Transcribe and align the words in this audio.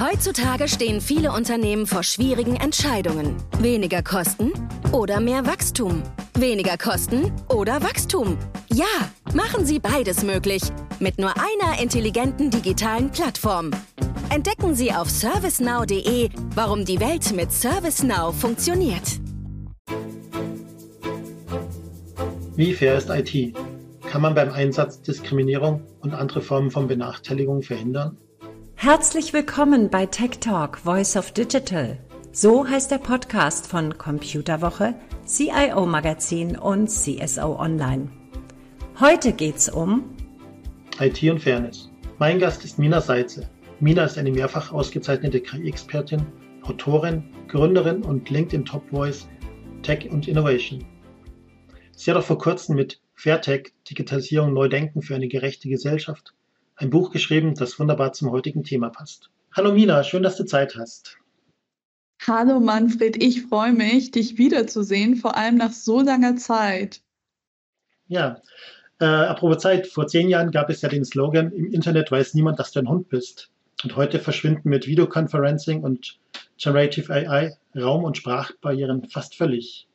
Heutzutage 0.00 0.68
stehen 0.68 1.00
viele 1.00 1.32
Unternehmen 1.32 1.84
vor 1.84 2.04
schwierigen 2.04 2.54
Entscheidungen. 2.54 3.34
Weniger 3.58 4.00
Kosten 4.00 4.52
oder 4.92 5.18
mehr 5.18 5.44
Wachstum? 5.44 6.04
Weniger 6.34 6.78
Kosten 6.78 7.32
oder 7.48 7.82
Wachstum? 7.82 8.38
Ja, 8.72 8.86
machen 9.34 9.66
Sie 9.66 9.80
beides 9.80 10.22
möglich. 10.22 10.62
Mit 11.00 11.18
nur 11.18 11.30
einer 11.30 11.82
intelligenten 11.82 12.48
digitalen 12.48 13.10
Plattform. 13.10 13.72
Entdecken 14.30 14.76
Sie 14.76 14.92
auf 14.92 15.10
servicenow.de, 15.10 16.28
warum 16.54 16.84
die 16.84 17.00
Welt 17.00 17.34
mit 17.34 17.50
ServiceNow 17.50 18.32
funktioniert. 18.32 19.18
Wie 22.54 22.72
fair 22.72 22.98
ist 22.98 23.10
IT? 23.10 23.56
Kann 24.08 24.22
man 24.22 24.36
beim 24.36 24.52
Einsatz 24.52 25.02
Diskriminierung 25.02 25.82
und 25.98 26.14
andere 26.14 26.40
Formen 26.40 26.70
von 26.70 26.86
Benachteiligung 26.86 27.62
verhindern? 27.62 28.16
Herzlich 28.80 29.32
willkommen 29.32 29.90
bei 29.90 30.06
Tech 30.06 30.38
Talk 30.38 30.78
Voice 30.78 31.16
of 31.16 31.32
Digital. 31.32 31.98
So 32.30 32.64
heißt 32.64 32.92
der 32.92 32.98
Podcast 32.98 33.66
von 33.66 33.98
Computerwoche, 33.98 34.94
CIO 35.26 35.84
Magazin 35.84 36.56
und 36.56 36.86
CSO 36.86 37.58
Online. 37.58 38.08
Heute 39.00 39.32
geht's 39.32 39.68
um 39.68 40.14
IT 41.00 41.20
und 41.24 41.40
Fairness. 41.40 41.90
Mein 42.20 42.38
Gast 42.38 42.64
ist 42.64 42.78
Mina 42.78 43.00
Seitze. 43.00 43.50
Mina 43.80 44.04
ist 44.04 44.16
eine 44.16 44.30
mehrfach 44.30 44.72
ausgezeichnete 44.72 45.40
KI-Expertin, 45.40 46.24
Autorin, 46.62 47.24
Gründerin 47.48 48.04
und 48.04 48.30
LinkedIn 48.30 48.64
Top 48.64 48.88
Voice 48.90 49.28
Tech 49.82 50.08
und 50.08 50.28
Innovation. 50.28 50.86
Sie 51.96 52.12
hat 52.12 52.16
auch 52.16 52.22
vor 52.22 52.38
kurzem 52.38 52.76
mit 52.76 53.00
Fairtech 53.16 53.72
Digitalisierung 53.90 54.52
neu 54.52 54.68
denken 54.68 55.02
für 55.02 55.16
eine 55.16 55.26
gerechte 55.26 55.68
Gesellschaft 55.68 56.32
ein 56.78 56.90
Buch 56.90 57.10
geschrieben, 57.10 57.54
das 57.54 57.78
wunderbar 57.78 58.12
zum 58.12 58.30
heutigen 58.30 58.62
Thema 58.62 58.88
passt. 58.88 59.30
Hallo 59.52 59.72
Mina, 59.72 60.04
schön, 60.04 60.22
dass 60.22 60.36
du 60.36 60.44
Zeit 60.44 60.76
hast. 60.76 61.18
Hallo 62.26 62.60
Manfred, 62.60 63.22
ich 63.22 63.42
freue 63.42 63.72
mich, 63.72 64.10
dich 64.10 64.38
wiederzusehen, 64.38 65.16
vor 65.16 65.36
allem 65.36 65.56
nach 65.56 65.72
so 65.72 66.00
langer 66.00 66.36
Zeit. 66.36 67.00
Ja, 68.06 68.42
äh, 69.00 69.04
apropos 69.04 69.62
Zeit, 69.62 69.86
vor 69.86 70.06
zehn 70.06 70.28
Jahren 70.28 70.50
gab 70.50 70.70
es 70.70 70.82
ja 70.82 70.88
den 70.88 71.04
Slogan, 71.04 71.52
im 71.52 71.72
Internet 71.72 72.10
weiß 72.10 72.34
niemand, 72.34 72.58
dass 72.58 72.72
du 72.72 72.80
ein 72.80 72.88
Hund 72.88 73.08
bist. 73.08 73.50
Und 73.84 73.94
heute 73.94 74.18
verschwinden 74.18 74.68
mit 74.68 74.86
Videoconferencing 74.88 75.82
und 75.82 76.18
Generative 76.56 77.12
AI 77.12 77.56
Raum- 77.76 78.04
und 78.04 78.16
Sprachbarrieren 78.16 79.08
fast 79.08 79.36
völlig. 79.36 79.86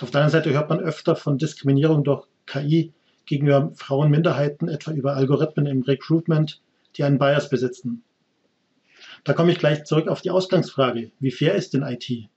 Auf 0.00 0.10
der 0.10 0.22
anderen 0.22 0.42
Seite 0.42 0.54
hört 0.54 0.68
man 0.68 0.80
öfter 0.80 1.16
von 1.16 1.38
Diskriminierung 1.38 2.04
durch 2.04 2.26
KI 2.46 2.92
gegenüber 3.26 3.72
Frauenminderheiten, 3.74 4.68
etwa 4.68 4.92
über 4.92 5.14
Algorithmen 5.14 5.66
im 5.66 5.82
Recruitment, 5.82 6.60
die 6.96 7.04
einen 7.04 7.18
Bias 7.18 7.48
besitzen. 7.48 8.02
Da 9.24 9.32
komme 9.32 9.52
ich 9.52 9.58
gleich 9.58 9.84
zurück 9.84 10.08
auf 10.08 10.20
die 10.20 10.30
Ausgangsfrage. 10.30 11.10
Wie 11.18 11.30
fair 11.30 11.54
ist 11.54 11.74
denn 11.74 11.82
IT? 11.82 12.28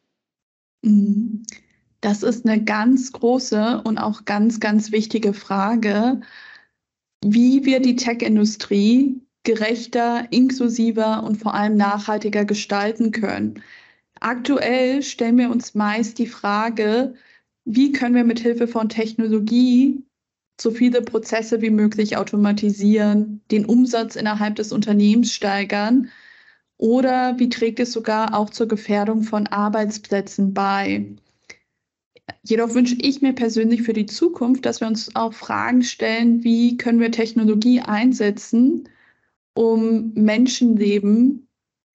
Das 2.02 2.24
ist 2.24 2.46
eine 2.46 2.64
ganz 2.64 3.12
große 3.12 3.82
und 3.84 3.98
auch 3.98 4.26
ganz, 4.26 4.60
ganz 4.60 4.92
wichtige 4.92 5.34
Frage, 5.34 6.22
wie 7.24 7.66
wir 7.66 7.82
die 7.82 7.96
Tech-Industrie 7.96 9.20
gerechter, 9.44 10.28
inklusiver 10.32 11.24
und 11.24 11.38
vor 11.38 11.54
allem 11.54 11.76
nachhaltiger 11.76 12.46
gestalten 12.46 13.12
können. 13.12 13.64
Aktuell 14.20 15.04
stellen 15.04 15.38
wir 15.38 15.50
uns 15.50 15.74
meist 15.74 16.20
die 16.20 16.28
Frage, 16.28 17.16
wie 17.66 17.92
können 17.92 18.16
wir 18.16 18.24
mit 18.24 18.40
Hilfe 18.40 18.68
von 18.68 18.90
Technologie 18.90 20.04
so 20.60 20.72
viele 20.72 21.02
Prozesse 21.02 21.62
wie 21.62 21.70
möglich 21.70 22.18
automatisieren, 22.18 23.42
den 23.52 23.66
Umsatz 23.66 24.16
innerhalb 24.16 24.56
des 24.56 24.72
Unternehmens 24.72 25.34
steigern 25.34 26.10
oder 26.78 27.38
wie 27.40 27.50
trägt 27.50 27.80
es 27.80 27.92
sogar 27.92 28.36
auch 28.36 28.50
zur 28.50 28.68
Gefährdung 28.68 29.24
von 29.24 29.48
Arbeitsplätzen 29.48 30.54
bei. 30.54 31.08
Jedoch 32.44 32.74
wünsche 32.74 32.96
ich 33.00 33.22
mir 33.22 33.34
persönlich 33.34 33.84
für 33.84 33.94
die 33.94 34.06
Zukunft, 34.06 34.66
dass 34.66 34.82
wir 34.82 34.88
uns 34.88 35.16
auch 35.16 35.34
Fragen 35.34 35.84
stellen, 35.84 36.44
wie 36.44 36.78
können 36.78 37.00
wir 37.00 37.12
Technologie 37.12 37.82
einsetzen, 37.82 38.90
um 39.54 40.14
Menschenleben 40.14 41.47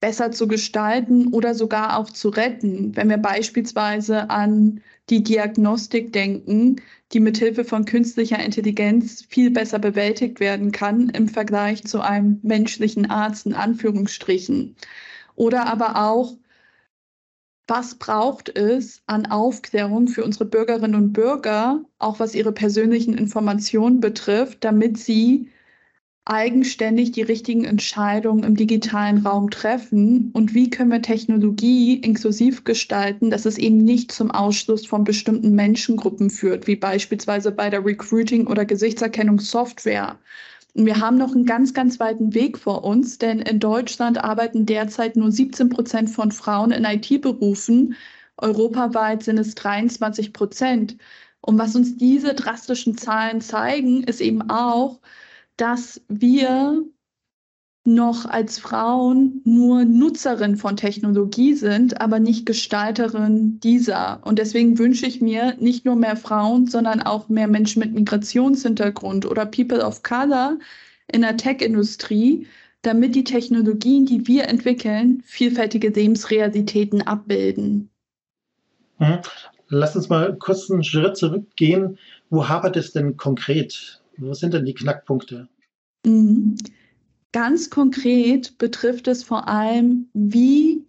besser 0.03 0.31
zu 0.33 0.49
gestalten 0.49 1.27
oder 1.27 1.55
sogar 1.55 1.97
auch 1.97 2.09
zu 2.09 2.27
retten. 2.27 2.93
Wenn 2.93 3.09
wir 3.09 3.15
beispielsweise 3.15 4.29
an 4.29 4.81
die 5.09 5.23
Diagnostik 5.23 6.11
denken, 6.11 6.81
die 7.13 7.21
mithilfe 7.21 7.63
von 7.63 7.85
künstlicher 7.85 8.37
Intelligenz 8.43 9.23
viel 9.29 9.49
besser 9.49 9.79
bewältigt 9.79 10.41
werden 10.41 10.73
kann 10.73 11.07
im 11.07 11.29
Vergleich 11.29 11.85
zu 11.85 12.01
einem 12.01 12.41
menschlichen 12.43 13.09
Arzt 13.09 13.45
in 13.45 13.53
Anführungsstrichen. 13.53 14.75
Oder 15.35 15.67
aber 15.67 15.95
auch, 15.95 16.35
was 17.67 17.95
braucht 17.95 18.49
es 18.57 19.03
an 19.05 19.25
Aufklärung 19.25 20.09
für 20.09 20.25
unsere 20.25 20.43
Bürgerinnen 20.43 20.95
und 20.95 21.13
Bürger, 21.13 21.81
auch 21.97 22.19
was 22.19 22.35
ihre 22.35 22.51
persönlichen 22.51 23.17
Informationen 23.17 24.01
betrifft, 24.01 24.65
damit 24.65 24.97
sie 24.97 25.47
eigenständig 26.25 27.11
die 27.11 27.21
richtigen 27.21 27.65
Entscheidungen 27.65 28.43
im 28.43 28.55
digitalen 28.55 29.25
Raum 29.25 29.49
treffen 29.49 30.31
und 30.33 30.53
wie 30.53 30.69
können 30.69 30.91
wir 30.91 31.01
Technologie 31.01 31.95
inklusiv 31.95 32.63
gestalten, 32.63 33.29
dass 33.29 33.45
es 33.45 33.57
eben 33.57 33.79
nicht 33.79 34.11
zum 34.11 34.31
Ausschluss 34.31 34.85
von 34.85 35.03
bestimmten 35.03 35.53
Menschengruppen 35.53 36.29
führt, 36.29 36.65
wie 36.65 36.77
beispielsweise 36.77 37.51
bei 37.51 37.69
der 37.69 37.85
Recruiting- 37.85 38.47
oder 38.47 38.63
Gesichtserkennungssoftware. 38.63 40.17
Und 40.75 40.85
wir 40.85 40.99
haben 40.99 41.17
noch 41.17 41.35
einen 41.35 41.45
ganz, 41.45 41.73
ganz 41.73 41.99
weiten 41.99 42.33
Weg 42.33 42.57
vor 42.57 42.83
uns, 42.85 43.17
denn 43.17 43.39
in 43.39 43.59
Deutschland 43.59 44.23
arbeiten 44.23 44.65
derzeit 44.65 45.17
nur 45.17 45.31
17 45.31 45.69
Prozent 45.69 46.09
von 46.09 46.31
Frauen 46.31 46.71
in 46.71 46.85
IT-Berufen. 46.85 47.95
Europaweit 48.37 49.23
sind 49.23 49.37
es 49.37 49.55
23 49.55 50.33
Prozent. 50.33 50.97
Und 51.41 51.59
was 51.59 51.75
uns 51.75 51.97
diese 51.97 52.33
drastischen 52.33 52.97
Zahlen 52.97 53.41
zeigen, 53.41 54.03
ist 54.03 54.21
eben 54.21 54.49
auch, 54.49 54.99
dass 55.57 56.01
wir 56.07 56.83
noch 57.85 58.25
als 58.25 58.59
Frauen 58.59 59.41
nur 59.43 59.83
Nutzerin 59.83 60.55
von 60.55 60.77
Technologie 60.77 61.53
sind, 61.53 61.99
aber 61.99 62.19
nicht 62.19 62.45
Gestalterin 62.45 63.59
dieser. 63.59 64.25
Und 64.25 64.39
deswegen 64.39 64.79
wünsche 64.79 65.05
ich 65.05 65.19
mir 65.19 65.55
nicht 65.59 65.83
nur 65.83 65.97
mehr 65.97 66.15
Frauen, 66.15 66.67
sondern 66.67 67.01
auch 67.01 67.27
mehr 67.27 67.47
Menschen 67.47 67.81
mit 67.81 67.93
Migrationshintergrund 67.93 69.25
oder 69.25 69.45
People 69.45 69.85
of 69.85 70.01
Color 70.01 70.59
in 71.11 71.21
der 71.21 71.35
Tech-Industrie, 71.35 72.47
damit 72.83 73.15
die 73.15 73.25
Technologien, 73.25 74.05
die 74.05 74.27
wir 74.27 74.47
entwickeln, 74.47 75.21
vielfältige 75.25 75.89
Lebensrealitäten 75.89 77.01
abbilden. 77.01 77.89
Mhm. 78.99 79.19
Lass 79.67 79.95
uns 79.95 80.07
mal 80.07 80.37
kurz 80.37 80.69
einen 80.69 80.83
Schritt 80.83 81.17
zurückgehen. 81.17 81.97
Wo 82.29 82.47
hapert 82.47 82.77
es 82.77 82.93
denn 82.93 83.17
konkret? 83.17 84.02
Was 84.17 84.39
sind 84.39 84.53
denn 84.53 84.65
die 84.65 84.73
Knackpunkte? 84.73 85.47
Mhm. 86.05 86.55
Ganz 87.31 87.69
konkret 87.69 88.57
betrifft 88.59 89.07
es 89.07 89.23
vor 89.23 89.47
allem, 89.47 90.07
wie 90.13 90.85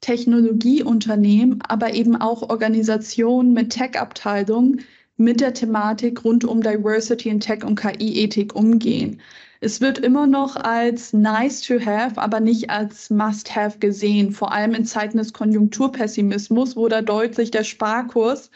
Technologieunternehmen, 0.00 1.62
aber 1.62 1.94
eben 1.94 2.16
auch 2.16 2.42
Organisationen 2.42 3.52
mit 3.52 3.70
Tech-Abteilungen 3.70 4.80
mit 5.16 5.40
der 5.40 5.54
Thematik 5.54 6.24
rund 6.24 6.44
um 6.44 6.60
Diversity 6.60 7.28
in 7.28 7.40
Tech 7.40 7.64
und 7.64 7.76
KI-Ethik 7.76 8.54
umgehen. 8.54 9.20
Es 9.60 9.80
wird 9.80 9.98
immer 9.98 10.26
noch 10.26 10.56
als 10.56 11.12
nice 11.12 11.62
to 11.62 11.80
have, 11.80 12.20
aber 12.20 12.40
nicht 12.40 12.68
als 12.68 13.08
must 13.08 13.54
have 13.54 13.78
gesehen, 13.78 14.32
vor 14.32 14.52
allem 14.52 14.74
in 14.74 14.84
Zeiten 14.84 15.16
des 15.16 15.32
Konjunkturpessimismus, 15.32 16.76
wo 16.76 16.88
da 16.88 17.00
deutlich 17.00 17.50
der 17.50 17.64
Sparkurs 17.64 18.50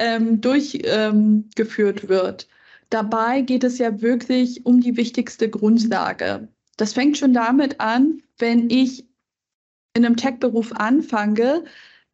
ähm, 0.00 0.40
durchgeführt 0.40 2.02
ähm, 2.02 2.08
wird. 2.08 2.48
Dabei 2.90 3.42
geht 3.42 3.64
es 3.64 3.78
ja 3.78 4.00
wirklich 4.00 4.66
um 4.66 4.80
die 4.80 4.96
wichtigste 4.96 5.48
Grundlage. 5.48 6.48
Das 6.76 6.92
fängt 6.92 7.18
schon 7.18 7.32
damit 7.32 7.80
an, 7.80 8.22
wenn 8.38 8.70
ich 8.70 9.06
in 9.94 10.04
einem 10.04 10.16
Tech-Beruf 10.16 10.72
anfange, 10.72 11.64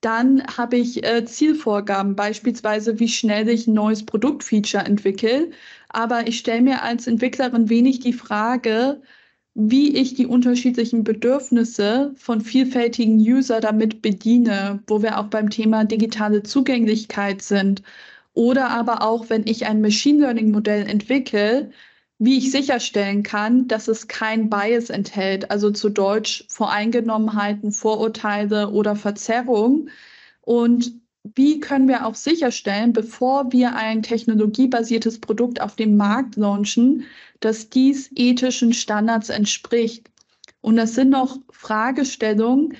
dann 0.00 0.42
habe 0.46 0.76
ich 0.76 1.04
äh, 1.04 1.24
Zielvorgaben, 1.24 2.16
beispielsweise 2.16 3.00
wie 3.00 3.08
schnell 3.08 3.48
ich 3.48 3.66
ein 3.66 3.74
neues 3.74 4.04
Produktfeature 4.04 4.84
entwickle. 4.84 5.50
Aber 5.88 6.28
ich 6.28 6.38
stelle 6.38 6.62
mir 6.62 6.82
als 6.82 7.06
Entwicklerin 7.06 7.68
wenig 7.70 8.00
die 8.00 8.12
Frage, 8.12 9.00
wie 9.54 9.96
ich 9.96 10.14
die 10.14 10.26
unterschiedlichen 10.26 11.02
Bedürfnisse 11.02 12.12
von 12.16 12.42
vielfältigen 12.42 13.18
User 13.18 13.60
damit 13.60 14.02
bediene, 14.02 14.82
wo 14.86 15.02
wir 15.02 15.18
auch 15.18 15.28
beim 15.28 15.48
Thema 15.50 15.84
digitale 15.84 16.42
Zugänglichkeit 16.42 17.40
sind. 17.42 17.82
Oder 18.36 18.68
aber 18.68 19.00
auch, 19.00 19.30
wenn 19.30 19.46
ich 19.46 19.64
ein 19.64 19.80
Machine 19.80 20.20
Learning 20.20 20.50
Modell 20.50 20.86
entwickle, 20.86 21.70
wie 22.18 22.36
ich 22.36 22.50
sicherstellen 22.50 23.22
kann, 23.22 23.66
dass 23.66 23.88
es 23.88 24.08
kein 24.08 24.50
Bias 24.50 24.90
enthält, 24.90 25.50
also 25.50 25.70
zu 25.70 25.88
Deutsch 25.88 26.44
Voreingenommenheiten, 26.50 27.72
Vorurteile 27.72 28.70
oder 28.72 28.94
Verzerrung. 28.94 29.88
Und 30.42 31.00
wie 31.34 31.60
können 31.60 31.88
wir 31.88 32.04
auch 32.04 32.14
sicherstellen, 32.14 32.92
bevor 32.92 33.52
wir 33.52 33.74
ein 33.74 34.02
technologiebasiertes 34.02 35.18
Produkt 35.18 35.62
auf 35.62 35.74
dem 35.76 35.96
Markt 35.96 36.36
launchen, 36.36 37.04
dass 37.40 37.70
dies 37.70 38.10
ethischen 38.16 38.74
Standards 38.74 39.30
entspricht? 39.30 40.10
Und 40.60 40.76
das 40.76 40.94
sind 40.94 41.08
noch 41.08 41.38
Fragestellungen, 41.50 42.76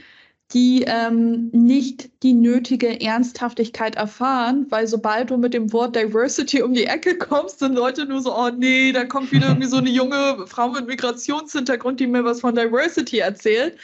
die 0.53 0.85
ähm, 0.87 1.51
nicht 1.53 2.09
die 2.23 2.33
nötige 2.33 3.01
Ernsthaftigkeit 3.01 3.97
erfahren, 3.97 4.67
weil 4.71 4.87
sobald 4.87 5.31
du 5.31 5.37
mit 5.37 5.55
dem 5.55 5.73
Wort 5.73 5.97
Diversity 5.97 6.63
um 6.63 6.73
die 6.73 6.85
Ecke 6.85 7.19
kommst, 7.19 7.59
sind 7.59 7.75
Leute 7.75 8.07
nur 8.07 8.21
so, 8.21 8.37
oh 8.37 8.51
nee, 8.57 8.93
da 8.93 9.05
kommt 9.05 9.33
wieder 9.33 9.49
irgendwie 9.49 9.69
so 9.69 9.79
eine 9.79 9.91
junge 9.91 10.47
Frau 10.47 10.69
mit 10.69 10.87
Migrationshintergrund, 10.87 11.99
die 11.99 12.07
mir 12.07 12.25
was 12.25 12.41
von 12.41 12.55
Diversity 12.55 13.19
erzählt. 13.19 13.77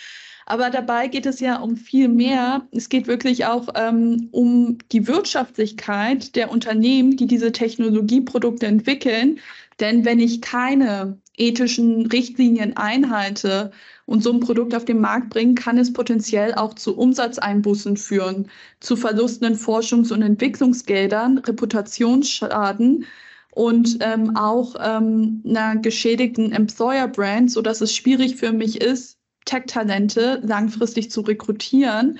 Aber 0.46 0.70
dabei 0.70 1.08
geht 1.08 1.26
es 1.26 1.40
ja 1.40 1.56
um 1.60 1.76
viel 1.76 2.08
mehr. 2.08 2.66
Es 2.72 2.88
geht 2.88 3.06
wirklich 3.06 3.46
auch 3.46 3.68
ähm, 3.74 4.28
um 4.32 4.78
die 4.90 5.06
Wirtschaftlichkeit 5.06 6.34
der 6.36 6.50
Unternehmen, 6.50 7.16
die 7.16 7.26
diese 7.26 7.52
Technologieprodukte 7.52 8.66
entwickeln. 8.66 9.38
Denn 9.80 10.04
wenn 10.04 10.20
ich 10.20 10.42
keine 10.42 11.18
ethischen 11.36 12.06
Richtlinien 12.06 12.76
einhalte 12.76 13.72
und 14.06 14.22
so 14.22 14.32
ein 14.32 14.40
Produkt 14.40 14.74
auf 14.74 14.84
den 14.84 15.00
Markt 15.00 15.30
bringe, 15.30 15.54
kann 15.54 15.78
es 15.78 15.92
potenziell 15.92 16.54
auch 16.54 16.74
zu 16.74 16.96
Umsatzeinbußen 16.96 17.96
führen, 17.96 18.48
zu 18.80 18.96
Verlusten 18.96 19.46
in 19.46 19.56
Forschungs- 19.56 20.12
und 20.12 20.22
Entwicklungsgeldern, 20.22 21.38
Reputationsschaden 21.38 23.06
und 23.52 23.98
ähm, 24.00 24.36
auch 24.36 24.74
ähm, 24.80 25.42
einer 25.46 25.76
geschädigten 25.76 26.52
Employer-Brand, 26.52 27.50
sodass 27.50 27.80
es 27.80 27.94
schwierig 27.94 28.36
für 28.36 28.52
mich 28.52 28.80
ist, 28.80 29.18
Tech-Talente 29.44 30.40
langfristig 30.42 31.10
zu 31.10 31.20
rekrutieren. 31.20 32.18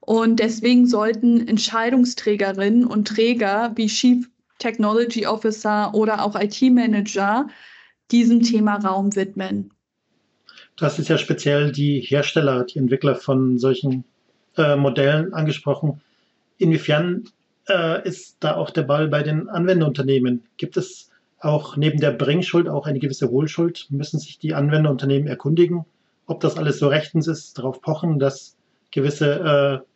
Und 0.00 0.38
deswegen 0.38 0.86
sollten 0.86 1.48
Entscheidungsträgerinnen 1.48 2.86
und 2.86 3.08
Träger 3.08 3.72
wie 3.74 3.86
Chief 3.86 4.28
Technology 4.58 5.26
Officer 5.26 5.94
oder 5.94 6.24
auch 6.24 6.38
IT-Manager 6.38 7.48
diesem 8.10 8.42
Thema 8.42 8.76
Raum 8.76 9.14
widmen. 9.16 9.75
Das 10.76 10.98
ist 10.98 11.08
ja 11.08 11.18
speziell 11.18 11.72
die 11.72 12.00
Hersteller, 12.00 12.64
die 12.64 12.78
Entwickler 12.78 13.14
von 13.14 13.58
solchen 13.58 14.04
äh, 14.56 14.76
Modellen 14.76 15.32
angesprochen. 15.32 16.00
Inwiefern 16.58 17.24
äh, 17.68 18.06
ist 18.06 18.36
da 18.40 18.56
auch 18.56 18.70
der 18.70 18.82
Ball 18.82 19.08
bei 19.08 19.22
den 19.22 19.48
Anwenderunternehmen? 19.48 20.44
Gibt 20.56 20.76
es 20.76 21.10
auch 21.40 21.76
neben 21.76 22.00
der 22.00 22.12
Bringschuld 22.12 22.68
auch 22.68 22.86
eine 22.86 22.98
gewisse 22.98 23.30
Hohlschuld? 23.30 23.86
Müssen 23.90 24.18
sich 24.18 24.38
die 24.38 24.54
Anwenderunternehmen 24.54 25.28
erkundigen, 25.28 25.84
ob 26.26 26.40
das 26.40 26.56
alles 26.56 26.78
so 26.78 26.88
rechtens 26.88 27.26
ist, 27.26 27.58
darauf 27.58 27.80
pochen, 27.80 28.18
dass 28.18 28.56
gewisse 28.90 29.82
äh, 29.82 29.86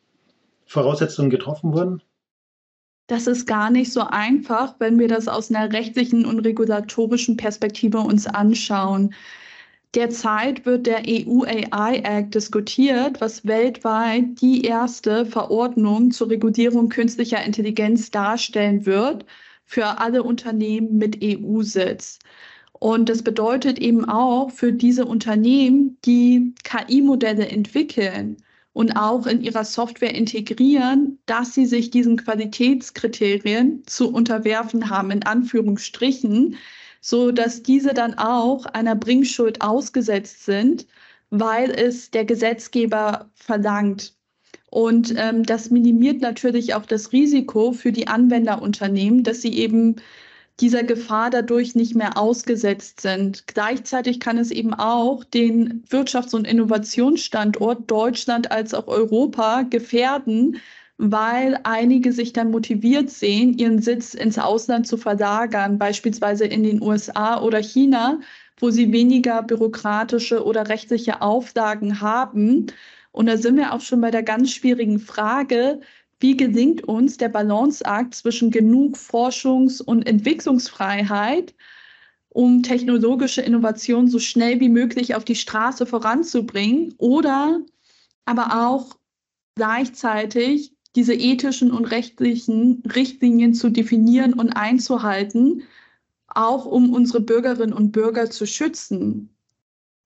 Voraussetzungen 0.66 1.30
getroffen 1.30 1.72
wurden? 1.72 2.02
Das 3.06 3.26
ist 3.26 3.46
gar 3.46 3.70
nicht 3.70 3.92
so 3.92 4.02
einfach, 4.02 4.76
wenn 4.78 4.98
wir 4.98 5.08
das 5.08 5.26
aus 5.26 5.50
einer 5.50 5.72
rechtlichen 5.72 6.24
und 6.24 6.40
regulatorischen 6.40 7.36
Perspektive 7.36 7.98
uns 7.98 8.26
anschauen. 8.28 9.14
Derzeit 9.94 10.66
wird 10.66 10.86
der 10.86 11.02
EU 11.08 11.42
AI 11.44 11.96
Act 12.04 12.34
diskutiert, 12.34 13.20
was 13.20 13.44
weltweit 13.44 14.40
die 14.40 14.62
erste 14.62 15.26
Verordnung 15.26 16.12
zur 16.12 16.30
Regulierung 16.30 16.88
künstlicher 16.88 17.44
Intelligenz 17.44 18.10
darstellen 18.10 18.86
wird 18.86 19.24
für 19.64 19.98
alle 19.98 20.22
Unternehmen 20.22 20.96
mit 20.98 21.18
EU-Sitz. 21.22 22.20
Und 22.72 23.08
das 23.08 23.22
bedeutet 23.22 23.78
eben 23.80 24.04
auch 24.08 24.50
für 24.50 24.72
diese 24.72 25.06
Unternehmen, 25.06 25.98
die 26.04 26.54
KI-Modelle 26.62 27.48
entwickeln, 27.48 28.36
und 28.72 28.92
auch 28.92 29.26
in 29.26 29.42
ihrer 29.42 29.64
Software 29.64 30.14
integrieren, 30.14 31.18
dass 31.26 31.54
sie 31.54 31.66
sich 31.66 31.90
diesen 31.90 32.16
Qualitätskriterien 32.16 33.82
zu 33.86 34.12
unterwerfen 34.12 34.90
haben, 34.90 35.10
in 35.10 35.24
Anführungsstrichen, 35.24 36.56
so 37.00 37.30
dass 37.32 37.62
diese 37.62 37.94
dann 37.94 38.14
auch 38.14 38.66
einer 38.66 38.94
Bringschuld 38.94 39.62
ausgesetzt 39.62 40.44
sind, 40.44 40.86
weil 41.30 41.70
es 41.70 42.10
der 42.10 42.24
Gesetzgeber 42.24 43.30
verlangt. 43.34 44.14
Und 44.70 45.14
ähm, 45.16 45.42
das 45.44 45.70
minimiert 45.70 46.20
natürlich 46.20 46.74
auch 46.74 46.86
das 46.86 47.12
Risiko 47.12 47.72
für 47.72 47.92
die 47.92 48.06
Anwenderunternehmen, 48.06 49.24
dass 49.24 49.42
sie 49.42 49.54
eben 49.58 49.96
dieser 50.60 50.82
Gefahr 50.84 51.30
dadurch 51.30 51.74
nicht 51.74 51.94
mehr 51.94 52.18
ausgesetzt 52.18 53.00
sind. 53.00 53.46
Gleichzeitig 53.46 54.20
kann 54.20 54.38
es 54.38 54.50
eben 54.50 54.74
auch 54.74 55.24
den 55.24 55.84
Wirtschafts- 55.88 56.34
und 56.34 56.46
Innovationsstandort 56.46 57.90
Deutschland 57.90 58.52
als 58.52 58.74
auch 58.74 58.86
Europa 58.86 59.62
gefährden, 59.62 60.58
weil 61.02 61.58
einige 61.62 62.12
sich 62.12 62.34
dann 62.34 62.50
motiviert 62.50 63.08
sehen, 63.08 63.56
ihren 63.56 63.80
Sitz 63.80 64.12
ins 64.12 64.38
Ausland 64.38 64.86
zu 64.86 64.98
verlagern, 64.98 65.78
beispielsweise 65.78 66.44
in 66.44 66.62
den 66.62 66.82
USA 66.82 67.40
oder 67.40 67.58
China, 67.62 68.20
wo 68.58 68.68
sie 68.68 68.92
weniger 68.92 69.42
bürokratische 69.42 70.44
oder 70.44 70.68
rechtliche 70.68 71.22
Auflagen 71.22 72.02
haben. 72.02 72.66
Und 73.12 73.26
da 73.26 73.38
sind 73.38 73.56
wir 73.56 73.72
auch 73.72 73.80
schon 73.80 74.02
bei 74.02 74.10
der 74.10 74.22
ganz 74.22 74.50
schwierigen 74.50 74.98
Frage, 74.98 75.80
wie 76.20 76.36
gelingt 76.36 76.84
uns 76.84 77.16
der 77.16 77.30
Balanceakt 77.30 78.14
zwischen 78.14 78.50
genug 78.50 78.96
Forschungs- 78.96 79.80
und 79.80 80.06
Entwicklungsfreiheit, 80.06 81.54
um 82.28 82.62
technologische 82.62 83.40
Innovation 83.40 84.06
so 84.06 84.18
schnell 84.18 84.60
wie 84.60 84.68
möglich 84.68 85.14
auf 85.14 85.24
die 85.24 85.34
Straße 85.34 85.86
voranzubringen 85.86 86.94
oder 86.98 87.62
aber 88.26 88.68
auch 88.68 88.98
gleichzeitig 89.54 90.74
diese 90.96 91.14
ethischen 91.14 91.70
und 91.70 91.84
rechtlichen 91.84 92.82
Richtlinien 92.94 93.54
zu 93.54 93.70
definieren 93.70 94.34
und 94.34 94.50
einzuhalten, 94.50 95.62
auch 96.26 96.64
um 96.64 96.92
unsere 96.92 97.20
Bürgerinnen 97.20 97.72
und 97.72 97.92
Bürger 97.92 98.30
zu 98.30 98.46
schützen, 98.46 99.30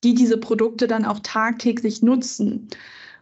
die 0.03 0.15
diese 0.15 0.39
Produkte 0.39 0.87
dann 0.87 1.05
auch 1.05 1.21
tagtäglich 1.21 2.03
nutzen. 2.03 2.69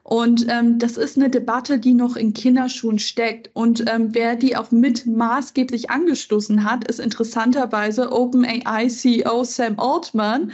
Und 0.05 0.47
ähm, 0.49 0.81
das 0.81 0.97
ist 0.97 1.17
eine 1.17 1.31
Debatte, 1.31 1.79
die 1.79 1.95
noch 1.95 2.17
in 2.17 2.33
Kinderschuhen 2.33 2.99
steckt. 2.99 3.51
Und 3.55 3.85
ähm, 3.89 4.09
wer 4.13 4.35
die 4.35 4.57
auch 4.57 4.73
mit 4.73 5.07
maßgeblich 5.07 5.91
angestoßen 5.91 6.65
hat, 6.65 6.89
ist 6.89 6.99
interessanterweise 6.99 8.11
OpenAI 8.11 8.89
CEO 8.89 9.45
Sam 9.45 9.79
Altman, 9.79 10.53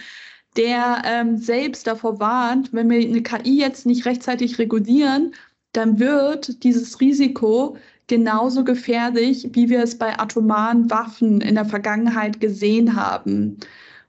der 0.57 1.03
ähm, 1.07 1.39
selbst 1.39 1.87
davor 1.87 2.21
warnt, 2.21 2.73
wenn 2.75 2.91
wir 2.91 3.01
eine 3.01 3.23
KI 3.23 3.59
jetzt 3.59 3.87
nicht 3.87 4.05
rechtzeitig 4.05 4.59
regulieren, 4.59 5.33
dann 5.73 5.99
wird 5.99 6.63
dieses 6.65 7.01
Risiko 7.01 7.77
genauso 8.07 8.65
gefährlich, 8.65 9.49
wie 9.53 9.69
wir 9.69 9.83
es 9.83 9.99
bei 9.99 10.19
atomaren 10.19 10.91
Waffen 10.91 11.41
in 11.41 11.55
der 11.55 11.67
Vergangenheit 11.67 12.41
gesehen 12.41 12.97
haben. 12.97 13.59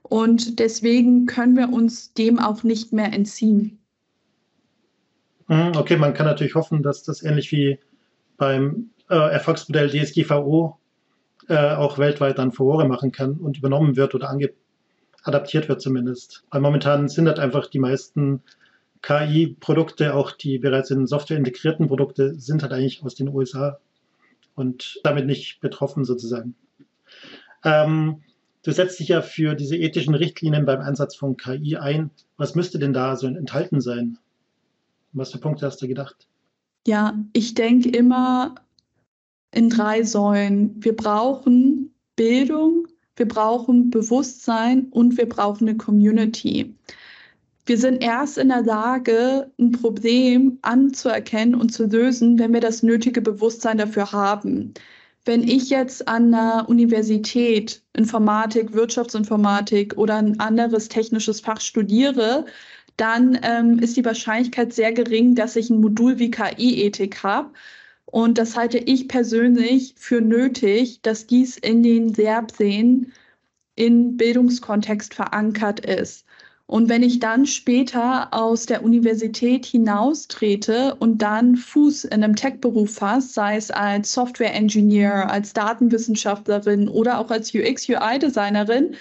Und 0.02 0.58
deswegen 0.58 1.26
können 1.26 1.56
wir 1.56 1.72
uns 1.72 2.14
dem 2.14 2.38
auch 2.38 2.62
nicht 2.64 2.92
mehr 2.92 3.12
entziehen. 3.12 3.78
Mhm, 5.46 5.72
okay, 5.76 5.96
man 5.96 6.14
kann 6.14 6.26
natürlich 6.26 6.54
hoffen, 6.54 6.82
dass 6.82 7.02
das 7.02 7.22
ähnlich 7.22 7.52
wie 7.52 7.78
beim 8.36 8.90
äh, 9.08 9.14
Erfolgsmodell 9.14 9.90
DSGVO 9.90 10.78
äh, 11.48 11.74
auch 11.74 11.98
weltweit 11.98 12.38
dann 12.38 12.52
Furore 12.52 12.88
machen 12.88 13.12
kann 13.12 13.34
und 13.34 13.58
übernommen 13.58 13.96
wird 13.96 14.14
oder 14.14 14.34
adaptiert 15.24 15.68
wird 15.68 15.80
zumindest. 15.80 16.44
Weil 16.50 16.60
momentan 16.60 17.08
sind 17.08 17.26
halt 17.26 17.38
einfach 17.38 17.66
die 17.66 17.80
meisten 17.80 18.42
KI-Produkte, 19.02 20.14
auch 20.14 20.32
die 20.32 20.58
bereits 20.58 20.90
in 20.90 21.06
Software 21.06 21.38
integrierten 21.38 21.88
Produkte, 21.88 22.38
sind 22.38 22.62
halt 22.62 22.72
eigentlich 22.72 23.02
aus 23.02 23.14
den 23.14 23.28
USA 23.28 23.78
und 24.54 25.00
damit 25.04 25.26
nicht 25.26 25.60
betroffen 25.60 26.04
sozusagen. 26.04 26.54
Ähm, 27.64 28.22
du 28.62 28.72
setzt 28.72 29.00
dich 29.00 29.08
ja 29.08 29.22
für 29.22 29.54
diese 29.54 29.76
ethischen 29.76 30.14
Richtlinien 30.14 30.66
beim 30.66 30.80
Einsatz 30.80 31.16
von 31.16 31.36
KI 31.36 31.76
ein. 31.76 32.10
Was 32.36 32.54
müsste 32.54 32.78
denn 32.78 32.92
da 32.92 33.16
so 33.16 33.26
enthalten 33.26 33.80
sein? 33.80 34.18
Was 35.12 35.32
für 35.32 35.38
Punkte 35.38 35.66
hast 35.66 35.80
du 35.82 35.88
gedacht? 35.88 36.28
Ja, 36.86 37.18
ich 37.32 37.54
denke 37.54 37.90
immer 37.90 38.54
in 39.52 39.70
drei 39.70 40.02
Säulen. 40.02 40.82
Wir 40.82 40.94
brauchen 40.94 41.94
Bildung, 42.16 42.86
wir 43.16 43.26
brauchen 43.26 43.90
Bewusstsein 43.90 44.86
und 44.90 45.18
wir 45.18 45.28
brauchen 45.28 45.68
eine 45.68 45.76
Community. 45.76 46.74
Wir 47.66 47.78
sind 47.78 48.02
erst 48.02 48.38
in 48.38 48.48
der 48.48 48.62
Lage, 48.62 49.50
ein 49.58 49.72
Problem 49.72 50.58
anzuerkennen 50.62 51.54
und 51.54 51.70
zu 51.72 51.86
lösen, 51.86 52.38
wenn 52.38 52.52
wir 52.52 52.60
das 52.60 52.82
nötige 52.82 53.20
Bewusstsein 53.20 53.78
dafür 53.78 54.12
haben. 54.12 54.74
Wenn 55.24 55.42
ich 55.42 55.70
jetzt 55.70 56.08
an 56.08 56.34
einer 56.34 56.68
Universität 56.68 57.82
Informatik, 57.92 58.72
Wirtschaftsinformatik 58.72 59.96
oder 59.98 60.16
ein 60.16 60.40
anderes 60.40 60.88
technisches 60.88 61.40
Fach 61.40 61.60
studiere, 61.60 62.46
dann 62.96 63.38
ähm, 63.42 63.78
ist 63.78 63.96
die 63.96 64.04
Wahrscheinlichkeit 64.04 64.72
sehr 64.72 64.92
gering, 64.92 65.34
dass 65.34 65.56
ich 65.56 65.70
ein 65.70 65.80
Modul 65.80 66.18
wie 66.18 66.30
KI-Ethik 66.30 67.22
habe. 67.22 67.50
Und 68.06 68.38
das 68.38 68.56
halte 68.56 68.78
ich 68.78 69.08
persönlich 69.08 69.94
für 69.96 70.20
nötig, 70.20 71.00
dass 71.02 71.26
dies 71.26 71.56
in 71.56 71.82
den 71.82 72.08
Lehrplänen 72.12 73.12
in 73.76 74.16
Bildungskontext 74.16 75.14
verankert 75.14 75.80
ist. 75.80 76.26
Und 76.70 76.88
wenn 76.88 77.02
ich 77.02 77.18
dann 77.18 77.46
später 77.46 78.32
aus 78.32 78.64
der 78.64 78.84
Universität 78.84 79.66
hinaustrete 79.66 80.94
und 81.00 81.18
dann 81.20 81.56
Fuß 81.56 82.04
in 82.04 82.22
einem 82.22 82.36
Tech-Beruf 82.36 82.94
fasse, 82.94 83.32
sei 83.32 83.56
es 83.56 83.72
als 83.72 84.12
Software-Engineer, 84.12 85.32
als 85.32 85.52
Datenwissenschaftlerin 85.52 86.88
oder 86.88 87.18
auch 87.18 87.32
als 87.32 87.52
UX-UI-Designerin, 87.52 88.94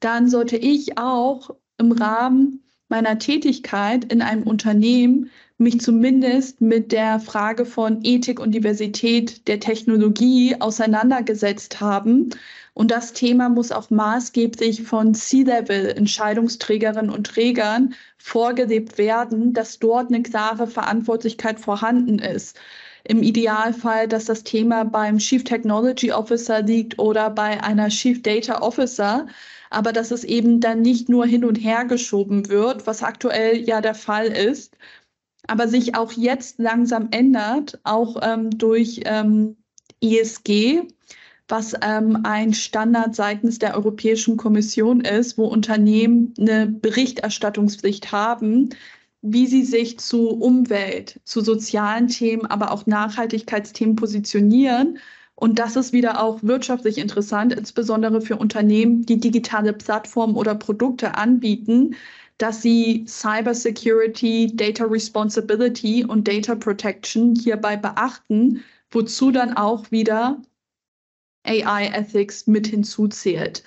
dann 0.00 0.30
sollte 0.30 0.56
ich 0.56 0.96
auch 0.96 1.50
im 1.76 1.92
Rahmen 1.92 2.62
meiner 2.88 3.18
Tätigkeit 3.18 4.10
in 4.10 4.22
einem 4.22 4.44
Unternehmen 4.44 5.30
mich 5.58 5.78
zumindest 5.78 6.62
mit 6.62 6.90
der 6.90 7.20
Frage 7.20 7.66
von 7.66 8.00
Ethik 8.02 8.40
und 8.40 8.52
Diversität 8.52 9.46
der 9.46 9.60
Technologie 9.60 10.56
auseinandergesetzt 10.58 11.82
haben. 11.82 12.30
Und 12.74 12.90
das 12.90 13.12
Thema 13.12 13.48
muss 13.48 13.72
auch 13.72 13.90
maßgeblich 13.90 14.82
von 14.82 15.14
C-Level-Entscheidungsträgerinnen 15.14 17.10
und 17.10 17.26
Trägern 17.26 17.94
vorgelebt 18.18 18.96
werden, 18.98 19.52
dass 19.52 19.78
dort 19.78 20.08
eine 20.08 20.22
klare 20.22 20.66
Verantwortlichkeit 20.66 21.60
vorhanden 21.60 22.18
ist. 22.18 22.58
Im 23.04 23.22
Idealfall, 23.22 24.08
dass 24.08 24.26
das 24.26 24.44
Thema 24.44 24.84
beim 24.84 25.18
Chief 25.18 25.42
Technology 25.42 26.12
Officer 26.12 26.62
liegt 26.62 26.98
oder 26.98 27.30
bei 27.30 27.62
einer 27.62 27.88
Chief 27.88 28.22
Data 28.22 28.60
Officer, 28.60 29.26
aber 29.70 29.92
dass 29.92 30.10
es 30.10 30.24
eben 30.24 30.60
dann 30.60 30.82
nicht 30.82 31.08
nur 31.08 31.26
hin 31.26 31.44
und 31.44 31.56
her 31.56 31.84
geschoben 31.84 32.48
wird, 32.48 32.86
was 32.86 33.02
aktuell 33.02 33.56
ja 33.58 33.80
der 33.80 33.94
Fall 33.94 34.26
ist, 34.26 34.76
aber 35.46 35.68
sich 35.68 35.94
auch 35.96 36.12
jetzt 36.12 36.58
langsam 36.58 37.08
ändert, 37.10 37.80
auch 37.84 38.16
ähm, 38.22 38.50
durch 38.50 39.00
ähm, 39.04 39.56
ESG, 40.02 40.82
was 41.50 41.74
ähm, 41.82 42.20
ein 42.24 42.54
Standard 42.54 43.14
seitens 43.14 43.58
der 43.58 43.74
Europäischen 43.74 44.36
Kommission 44.36 45.00
ist, 45.00 45.36
wo 45.36 45.46
Unternehmen 45.46 46.34
eine 46.38 46.66
Berichterstattungspflicht 46.66 48.12
haben, 48.12 48.70
wie 49.22 49.46
sie 49.46 49.64
sich 49.64 49.98
zu 49.98 50.28
Umwelt, 50.30 51.20
zu 51.24 51.40
sozialen 51.40 52.08
Themen, 52.08 52.46
aber 52.46 52.72
auch 52.72 52.86
Nachhaltigkeitsthemen 52.86 53.96
positionieren. 53.96 54.98
Und 55.34 55.58
das 55.58 55.76
ist 55.76 55.92
wieder 55.92 56.22
auch 56.22 56.42
wirtschaftlich 56.42 56.98
interessant, 56.98 57.52
insbesondere 57.52 58.20
für 58.20 58.36
Unternehmen, 58.36 59.04
die 59.06 59.18
digitale 59.18 59.72
Plattformen 59.72 60.36
oder 60.36 60.54
Produkte 60.54 61.16
anbieten, 61.16 61.96
dass 62.38 62.62
sie 62.62 63.04
Cybersecurity, 63.06 64.52
Data 64.54 64.84
Responsibility 64.84 66.04
und 66.04 66.26
Data 66.26 66.54
Protection 66.54 67.34
hierbei 67.34 67.76
beachten, 67.76 68.62
wozu 68.90 69.30
dann 69.30 69.56
auch 69.56 69.90
wieder 69.90 70.40
AI 71.44 71.86
Ethics 71.86 72.46
mit 72.46 72.66
hinzuzählt. 72.66 73.62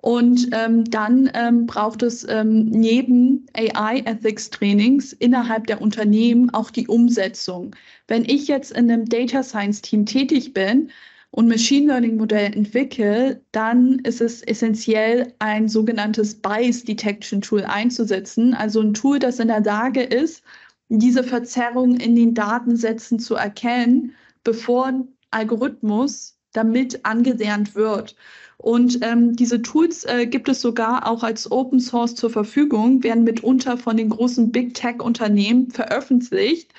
Und 0.00 0.50
ähm, 0.52 0.84
dann 0.84 1.30
ähm, 1.34 1.66
braucht 1.66 2.02
es 2.04 2.26
ähm, 2.28 2.66
neben 2.66 3.46
AI-Ethics-Trainings 3.54 5.12
innerhalb 5.12 5.66
der 5.66 5.82
Unternehmen 5.82 6.50
auch 6.50 6.70
die 6.70 6.86
Umsetzung. 6.86 7.74
Wenn 8.06 8.24
ich 8.24 8.46
jetzt 8.46 8.70
in 8.70 8.90
einem 8.90 9.06
Data 9.06 9.42
Science-Team 9.42 10.06
tätig 10.06 10.52
bin 10.52 10.90
und 11.32 11.48
Machine 11.48 11.88
Learning-Modell 11.88 12.54
entwickle, 12.54 13.42
dann 13.50 13.98
ist 14.00 14.20
es 14.20 14.42
essentiell, 14.42 15.34
ein 15.40 15.68
sogenanntes 15.68 16.36
Bias 16.36 16.84
Detection 16.84 17.40
Tool 17.40 17.64
einzusetzen, 17.64 18.54
also 18.54 18.80
ein 18.80 18.94
Tool, 18.94 19.18
das 19.18 19.40
in 19.40 19.48
der 19.48 19.60
Lage 19.60 20.02
ist, 20.02 20.44
diese 20.88 21.24
Verzerrung 21.24 21.96
in 21.96 22.14
den 22.14 22.34
Datensätzen 22.34 23.18
zu 23.18 23.34
erkennen, 23.34 24.14
bevor 24.44 24.86
ein 24.86 25.08
Algorithmus 25.32 26.37
damit 26.52 27.04
angelernt 27.04 27.74
wird. 27.74 28.16
Und 28.56 28.98
ähm, 29.02 29.36
diese 29.36 29.62
Tools 29.62 30.04
äh, 30.04 30.26
gibt 30.26 30.48
es 30.48 30.60
sogar 30.60 31.06
auch 31.06 31.22
als 31.22 31.50
Open 31.50 31.78
Source 31.78 32.16
zur 32.16 32.30
Verfügung, 32.30 33.02
werden 33.04 33.22
mitunter 33.22 33.78
von 33.78 33.96
den 33.96 34.08
großen 34.08 34.50
Big 34.50 34.74
Tech-Unternehmen 34.74 35.70
veröffentlicht, 35.70 36.72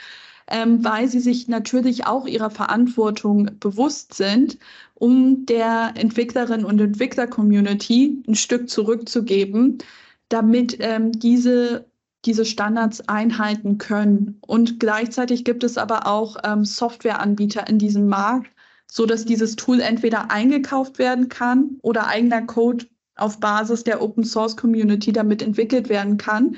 ähm, 0.48 0.84
weil 0.84 1.08
sie 1.08 1.22
sich 1.22 1.48
natürlich 1.48 2.06
auch 2.06 2.26
ihrer 2.28 2.50
Verantwortung 2.50 3.50
bewusst 3.60 4.14
sind, 4.14 4.58
um 4.96 5.46
der 5.46 5.94
Entwicklerin 5.96 6.66
und 6.66 6.82
Entwickler-Community 6.82 8.24
ein 8.28 8.36
Stück 8.36 8.70
zurückzugeben, 8.70 9.78
damit 10.28 10.78
ähm, 10.82 11.14
diese 11.14 11.86
diese 12.26 12.46
Standards 12.46 13.08
einhalten 13.08 13.78
können. 13.78 14.40
Und 14.46 14.80
gleichzeitig 14.80 15.46
gibt 15.46 15.64
es 15.64 15.78
aber 15.78 16.06
auch 16.06 16.36
ähm, 16.44 16.66
Softwareanbieter 16.66 17.68
in 17.68 17.80
diesem 17.80 18.08
Markt, 18.08 18.52
so 18.92 19.06
dass 19.06 19.26
dieses 19.26 19.56
Tool 19.56 19.82
entweder 19.82 20.32
eingekauft 20.32 21.00
werden 21.00 21.30
kann 21.30 21.78
oder 21.82 22.08
eigener 22.08 22.42
Code 22.42 22.86
auf 23.16 23.40
Basis 23.40 23.84
der 23.84 24.02
Open 24.02 24.24
Source 24.24 24.58
Community 24.58 25.12
damit 25.12 25.42
entwickelt 25.42 25.90
werden 25.90 26.18
kann. 26.18 26.58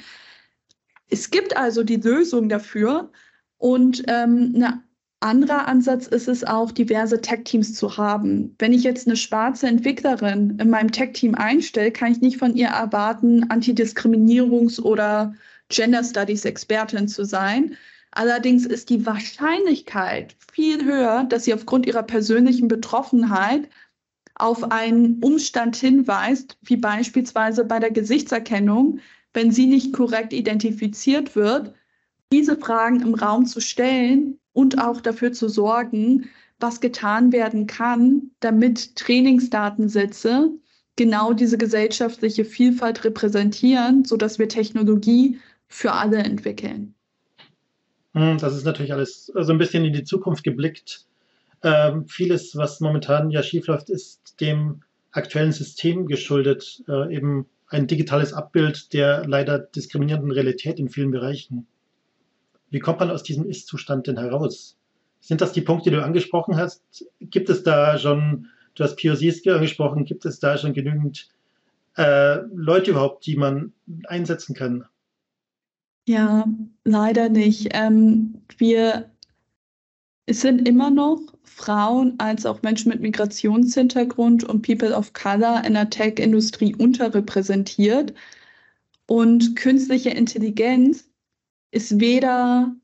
Es 1.10 1.30
gibt 1.30 1.58
also 1.58 1.84
die 1.84 1.98
Lösung 1.98 2.48
dafür 2.48 3.12
und 3.58 4.04
ähm, 4.08 4.54
ein 4.56 4.84
anderer 5.20 5.68
Ansatz 5.68 6.08
ist 6.08 6.28
es 6.28 6.44
auch, 6.44 6.72
diverse 6.72 7.22
Tech-Teams 7.22 7.76
zu 7.76 7.98
haben. 7.98 8.56
Wenn 8.58 8.74
ich 8.74 8.84
jetzt 8.84 9.08
eine 9.08 9.18
schwarze 9.18 9.68
Entwicklerin 9.68 10.58
in 10.60 10.70
meinem 10.70 10.92
Tech-Team 10.92 11.36
einstelle, 11.36 11.92
kann 11.92 12.12
ich 12.12 12.22
nicht 12.22 12.38
von 12.38 12.56
ihr 12.56 12.70
erwarten, 12.70 13.46
Antidiskriminierungs- 13.46 14.82
oder 14.82 15.36
Gender 15.70 16.04
Studies-Expertin 16.04 17.08
zu 17.08 17.24
sein, 17.24 17.78
Allerdings 18.12 18.66
ist 18.66 18.90
die 18.90 19.06
Wahrscheinlichkeit 19.06 20.36
viel 20.52 20.84
höher, 20.84 21.24
dass 21.24 21.46
sie 21.46 21.54
aufgrund 21.54 21.86
ihrer 21.86 22.04
persönlichen 22.04 22.68
Betroffenheit 22.68 23.70
auf 24.36 24.72
einen 24.72 25.22
Umstand 25.24 25.76
hinweist, 25.78 26.58
wie 26.62 26.78
beispielsweise 26.78 27.64
bei 27.64 27.80
der 27.80 27.92
Gesichtserkennung, 27.92 29.00
wenn 29.34 29.52
sie 29.52 29.66
nicht 29.66 29.94
korrekt 29.94 30.34
identifiziert 30.34 31.36
wird, 31.36 31.74
diese 32.34 32.58
Fragen 32.58 33.02
im 33.02 33.14
Raum 33.14 33.46
zu 33.46 33.62
stellen 33.62 34.40
und 34.54 34.80
auch 34.80 35.00
dafür 35.00 35.32
zu 35.32 35.48
sorgen, 35.48 36.30
was 36.60 36.82
getan 36.82 37.32
werden 37.32 37.66
kann, 37.66 38.32
damit 38.40 38.96
Trainingsdatensätze 38.96 40.52
genau 40.96 41.34
diese 41.34 41.58
gesellschaftliche 41.58 42.46
Vielfalt 42.46 43.04
repräsentieren, 43.04 44.06
sodass 44.06 44.38
wir 44.38 44.50
Technologie 44.50 45.40
für 45.68 45.94
alle 45.94 46.18
entwickeln. 46.18 46.94
Hm, 48.14 48.38
das 48.38 48.56
ist 48.56 48.66
natürlich 48.66 48.94
alles 48.94 49.28
so 49.28 49.52
ein 49.52 49.58
bisschen 49.58 49.86
in 49.86 49.94
die 49.94 50.04
Zukunft 50.04 50.44
geblickt. 50.44 51.06
Ähm, 51.64 52.08
vieles, 52.08 52.56
was 52.56 52.80
momentan 52.80 53.30
ja 53.30 53.44
schiefläuft, 53.44 53.90
ist 53.90 54.40
dem 54.42 54.82
aktuellen 55.12 55.52
System 55.52 56.08
geschuldet. 56.08 56.84
Äh, 56.88 57.16
eben 57.16 57.46
ein 57.68 57.88
digitales 57.88 58.34
Abbild 58.34 58.94
der 58.94 59.26
leider 59.28 59.60
diskriminierenden 59.60 60.32
Realität 60.32 60.80
in 60.80 60.90
vielen 60.90 61.12
Bereichen. 61.12 61.68
Wie 62.70 62.80
kommt 62.80 63.00
man 63.00 63.12
aus 63.12 63.24
diesem 63.24 63.50
Ist-Zustand 63.50 64.08
denn 64.08 64.18
heraus? 64.18 64.78
Sind 65.22 65.42
das 65.42 65.54
die 65.54 65.62
Punkte, 65.62 65.90
die 65.90 65.96
du 65.96 66.04
angesprochen 66.04 66.58
hast? 66.58 67.06
Gibt 67.20 67.50
es 67.50 67.64
da 67.64 67.98
schon, 67.98 68.48
du 68.76 68.84
hast 68.84 68.98
POCs 68.98 69.48
angesprochen, 69.48 70.04
gibt 70.06 70.26
es 70.26 70.40
da 70.40 70.58
schon 70.58 70.74
genügend 70.74 71.30
äh, 71.96 72.40
Leute 72.54 72.92
überhaupt, 72.92 73.26
die 73.26 73.38
man 73.38 73.74
einsetzen 74.08 74.56
kann? 74.56 74.86
Ja, 76.08 76.46
leider 76.84 77.30
nicht. 77.30 77.70
Ähm, 77.72 78.42
wir 78.58 79.12
sind 80.30 80.68
immer 80.68 80.90
noch 80.90 81.22
Frauen 81.44 82.16
als 82.20 82.46
auch 82.46 82.62
Menschen 82.62 82.90
mit 82.90 83.02
Migrationshintergrund 83.02 84.44
und 84.44 84.62
People 84.62 84.96
of 84.96 85.14
Color 85.14 85.64
in 85.66 85.74
der 85.74 85.90
Tech-Industrie 85.90 86.76
unterrepräsentiert. 86.76 88.14
Und 89.08 89.56
künstliche 89.56 90.10
Intelligenz 90.12 91.10
ist 91.72 92.00
weder 92.00 92.76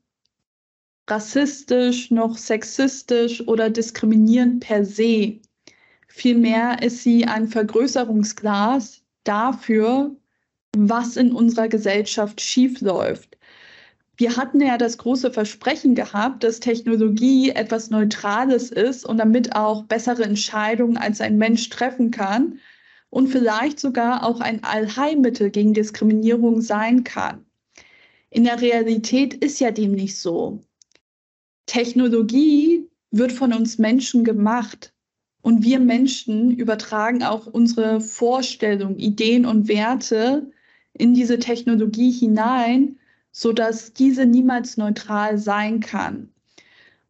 rassistisch 1.08 2.10
noch 2.10 2.36
sexistisch 2.36 3.46
oder 3.48 3.70
diskriminierend 3.70 4.60
per 4.60 4.84
se. 4.84 5.40
Vielmehr 6.06 6.82
ist 6.82 7.02
sie 7.02 7.24
ein 7.24 7.48
Vergrößerungsglas 7.48 9.02
dafür, 9.24 10.14
was 10.76 11.16
in 11.16 11.32
unserer 11.32 11.68
Gesellschaft 11.68 12.40
schiefläuft. 12.40 13.36
Wir 14.16 14.36
hatten 14.36 14.60
ja 14.60 14.76
das 14.78 14.98
große 14.98 15.30
Versprechen 15.30 15.94
gehabt, 15.94 16.42
dass 16.42 16.60
Technologie 16.60 17.50
etwas 17.50 17.90
Neutrales 17.90 18.70
ist 18.70 19.04
und 19.04 19.18
damit 19.18 19.54
auch 19.54 19.84
bessere 19.84 20.24
Entscheidungen 20.24 20.96
als 20.96 21.20
ein 21.20 21.38
Mensch 21.38 21.68
treffen 21.70 22.10
kann 22.10 22.58
und 23.10 23.28
vielleicht 23.28 23.78
sogar 23.78 24.26
auch 24.26 24.40
ein 24.40 24.64
Allheilmittel 24.64 25.50
gegen 25.50 25.72
Diskriminierung 25.72 26.60
sein 26.60 27.04
kann. 27.04 27.46
In 28.30 28.44
der 28.44 28.60
Realität 28.60 29.34
ist 29.34 29.60
ja 29.60 29.70
dem 29.70 29.92
nicht 29.92 30.18
so. 30.18 30.60
Technologie 31.66 32.88
wird 33.10 33.32
von 33.32 33.52
uns 33.52 33.78
Menschen 33.78 34.24
gemacht 34.24 34.92
und 35.42 35.62
wir 35.62 35.78
Menschen 35.78 36.50
übertragen 36.56 37.22
auch 37.22 37.46
unsere 37.46 38.00
Vorstellungen, 38.00 38.98
Ideen 38.98 39.46
und 39.46 39.68
Werte 39.68 40.50
in 40.98 41.14
diese 41.14 41.38
Technologie 41.38 42.10
hinein, 42.10 42.98
sodass 43.30 43.92
diese 43.92 44.26
niemals 44.26 44.76
neutral 44.76 45.38
sein 45.38 45.80
kann. 45.80 46.30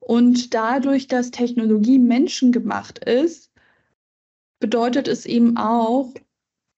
Und 0.00 0.54
dadurch, 0.54 1.06
dass 1.06 1.30
Technologie 1.30 1.98
menschengemacht 1.98 2.98
ist, 3.00 3.50
bedeutet 4.60 5.08
es 5.08 5.26
eben 5.26 5.56
auch, 5.56 6.14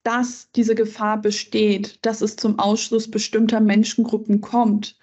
dass 0.03 0.49
diese 0.55 0.75
Gefahr 0.75 1.21
besteht, 1.21 1.99
dass 2.05 2.21
es 2.21 2.35
zum 2.35 2.59
Ausschluss 2.59 3.09
bestimmter 3.09 3.59
Menschengruppen 3.59 4.41
kommt. 4.41 4.97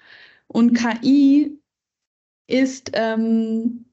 Und 0.48 0.74
KI 0.74 1.58
ist 2.48 2.90
ähm, 2.94 3.84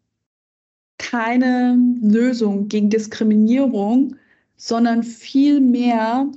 keine 0.98 1.77
Lösung 2.01 2.67
gegen 2.67 2.89
Diskriminierung, 2.89 4.15
sondern 4.55 5.03
vielmehr 5.03 6.31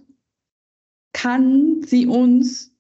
kann 1.19 1.83
sie 1.83 2.07
uns 2.07 2.73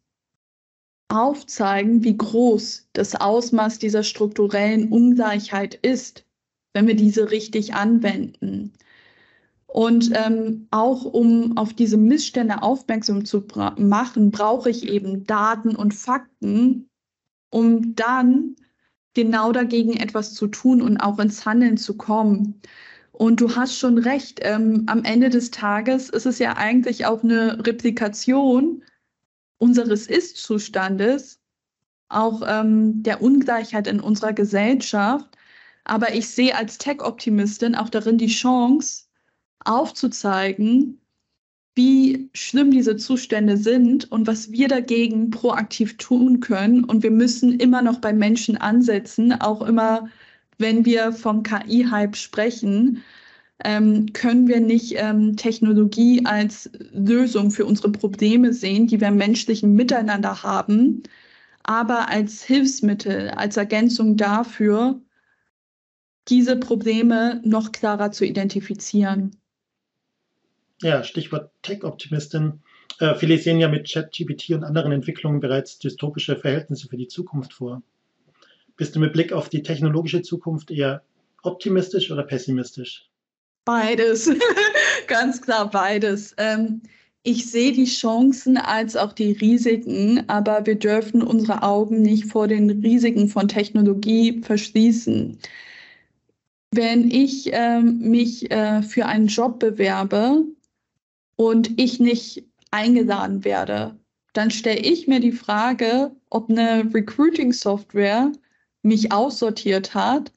aufzeigen, 1.08 2.04
wie 2.04 2.16
groß 2.16 2.88
das 2.92 3.16
Ausmaß 3.16 3.80
dieser 3.80 4.04
strukturellen 4.04 4.92
Ungleichheit 4.92 5.74
ist, 5.74 6.24
wenn 6.72 6.86
wir 6.86 6.94
diese 6.94 7.32
richtig 7.32 7.74
anwenden. 7.74 8.74
Und 9.66 10.12
ähm, 10.14 10.68
auch 10.70 11.04
um 11.04 11.56
auf 11.56 11.72
diese 11.74 11.96
Missstände 11.96 12.62
aufmerksam 12.62 13.24
zu 13.24 13.44
machen, 13.76 14.30
brauche 14.30 14.70
ich 14.70 14.88
eben 14.88 15.24
Daten 15.24 15.74
und 15.74 15.92
Fakten, 15.92 16.88
um 17.50 17.96
dann 17.96 18.54
genau 19.14 19.50
dagegen 19.50 19.94
etwas 19.94 20.34
zu 20.34 20.46
tun 20.46 20.80
und 20.80 20.98
auch 20.98 21.18
ins 21.18 21.44
Handeln 21.44 21.76
zu 21.76 21.96
kommen. 21.96 22.60
Und 23.18 23.40
du 23.40 23.56
hast 23.56 23.76
schon 23.76 23.98
recht, 23.98 24.38
ähm, 24.44 24.84
am 24.86 25.02
Ende 25.02 25.28
des 25.28 25.50
Tages 25.50 26.08
ist 26.08 26.24
es 26.24 26.38
ja 26.38 26.56
eigentlich 26.56 27.04
auch 27.04 27.24
eine 27.24 27.66
Replikation 27.66 28.84
unseres 29.58 30.06
Ist-Zustandes, 30.06 31.40
auch 32.08 32.42
ähm, 32.46 33.02
der 33.02 33.20
Ungleichheit 33.20 33.88
in 33.88 33.98
unserer 33.98 34.32
Gesellschaft. 34.34 35.36
Aber 35.82 36.14
ich 36.14 36.28
sehe 36.28 36.54
als 36.54 36.78
Tech-Optimistin 36.78 37.74
auch 37.74 37.88
darin 37.88 38.18
die 38.18 38.28
Chance, 38.28 39.06
aufzuzeigen, 39.64 41.00
wie 41.74 42.30
schlimm 42.34 42.70
diese 42.70 42.96
Zustände 42.96 43.56
sind 43.56 44.12
und 44.12 44.28
was 44.28 44.52
wir 44.52 44.68
dagegen 44.68 45.30
proaktiv 45.30 45.96
tun 45.96 46.38
können. 46.38 46.84
Und 46.84 47.02
wir 47.02 47.10
müssen 47.10 47.58
immer 47.58 47.82
noch 47.82 47.98
bei 47.98 48.12
Menschen 48.12 48.56
ansetzen, 48.56 49.32
auch 49.32 49.62
immer, 49.62 50.08
wenn 50.58 50.84
wir 50.84 51.12
vom 51.12 51.42
KI-Hype 51.42 52.16
sprechen 52.16 53.02
ähm, 53.64 54.12
können 54.12 54.46
wir 54.46 54.60
nicht 54.60 54.94
ähm, 54.96 55.36
Technologie 55.36 56.24
als 56.24 56.70
Lösung 56.92 57.50
für 57.50 57.64
unsere 57.64 57.90
Probleme 57.90 58.52
sehen, 58.52 58.86
die 58.86 59.00
wir 59.00 59.08
im 59.08 59.16
menschlichen 59.16 59.74
Miteinander 59.74 60.42
haben, 60.42 61.02
aber 61.64 62.08
als 62.08 62.42
Hilfsmittel, 62.42 63.30
als 63.30 63.56
Ergänzung 63.56 64.16
dafür, 64.16 65.00
diese 66.28 66.56
Probleme 66.56 67.40
noch 67.44 67.72
klarer 67.72 68.12
zu 68.12 68.24
identifizieren. 68.24 69.36
Ja, 70.80 71.02
Stichwort 71.02 71.50
Tech-Optimistin. 71.62 72.62
Äh, 73.00 73.16
viele 73.16 73.38
sehen 73.38 73.58
ja 73.58 73.68
mit 73.68 73.90
ChatGPT 73.90 74.50
und 74.50 74.62
anderen 74.62 74.92
Entwicklungen 74.92 75.40
bereits 75.40 75.78
dystopische 75.78 76.36
Verhältnisse 76.36 76.88
für 76.88 76.96
die 76.96 77.08
Zukunft 77.08 77.54
vor. 77.54 77.82
Bist 78.78 78.94
du 78.94 79.00
mit 79.00 79.12
Blick 79.12 79.32
auf 79.32 79.48
die 79.48 79.62
technologische 79.62 80.22
Zukunft 80.22 80.70
eher 80.70 81.02
optimistisch 81.42 82.10
oder 82.12 82.22
pessimistisch? 82.22 83.10
Beides, 83.64 84.30
ganz 85.08 85.42
klar 85.42 85.68
beides. 85.68 86.32
Ähm, 86.38 86.80
ich 87.24 87.50
sehe 87.50 87.72
die 87.72 87.86
Chancen 87.86 88.56
als 88.56 88.96
auch 88.96 89.12
die 89.12 89.32
Risiken, 89.32 90.22
aber 90.28 90.64
wir 90.64 90.76
dürfen 90.76 91.22
unsere 91.22 91.64
Augen 91.64 92.02
nicht 92.02 92.26
vor 92.26 92.46
den 92.46 92.70
Risiken 92.70 93.28
von 93.28 93.48
Technologie 93.48 94.40
verschließen. 94.42 95.36
Wenn 96.72 97.10
ich 97.10 97.50
ähm, 97.52 97.98
mich 97.98 98.48
äh, 98.52 98.82
für 98.82 99.06
einen 99.06 99.26
Job 99.26 99.58
bewerbe 99.58 100.44
und 101.34 101.80
ich 101.80 101.98
nicht 101.98 102.44
eingeladen 102.70 103.44
werde, 103.44 103.98
dann 104.34 104.52
stelle 104.52 104.80
ich 104.80 105.08
mir 105.08 105.18
die 105.18 105.32
Frage, 105.32 106.12
ob 106.30 106.48
eine 106.48 106.88
Recruiting-Software 106.94 108.30
mich 108.82 109.12
aussortiert 109.12 109.94
hat 109.94 110.32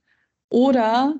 oder 0.50 1.16